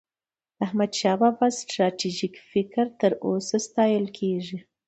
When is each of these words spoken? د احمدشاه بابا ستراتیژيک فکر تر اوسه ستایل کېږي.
د 0.57 0.59
احمدشاه 0.65 1.17
بابا 1.21 1.45
ستراتیژيک 1.59 2.33
فکر 2.51 2.85
تر 2.99 3.11
اوسه 3.27 3.57
ستایل 3.67 4.05
کېږي. 4.17 4.57